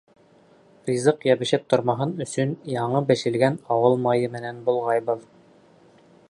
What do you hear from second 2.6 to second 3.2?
яңы